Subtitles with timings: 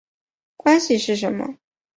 [0.57, 1.57] 关系是什么？